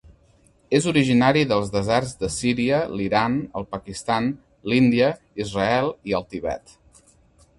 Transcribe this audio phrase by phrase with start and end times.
[0.77, 4.29] És originari dels deserts de Síria, l'Iran, el Pakistan,
[4.73, 5.11] l'Índia,
[5.45, 6.77] Israel i el Tibet.